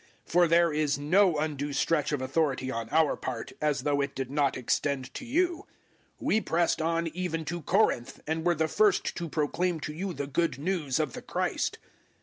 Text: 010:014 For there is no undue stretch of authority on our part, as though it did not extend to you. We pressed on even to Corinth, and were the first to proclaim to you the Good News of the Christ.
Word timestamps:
010:014 0.25 0.31
For 0.31 0.47
there 0.47 0.73
is 0.73 0.97
no 0.97 1.37
undue 1.37 1.73
stretch 1.73 2.11
of 2.11 2.23
authority 2.23 2.71
on 2.71 2.89
our 2.89 3.15
part, 3.15 3.51
as 3.61 3.81
though 3.83 4.01
it 4.01 4.15
did 4.15 4.31
not 4.31 4.57
extend 4.57 5.13
to 5.13 5.23
you. 5.23 5.67
We 6.17 6.41
pressed 6.41 6.81
on 6.81 7.07
even 7.09 7.45
to 7.45 7.61
Corinth, 7.61 8.19
and 8.25 8.43
were 8.43 8.55
the 8.55 8.67
first 8.67 9.15
to 9.17 9.29
proclaim 9.29 9.79
to 9.81 9.93
you 9.93 10.11
the 10.13 10.25
Good 10.25 10.57
News 10.57 10.99
of 10.99 11.13
the 11.13 11.21
Christ. 11.21 11.77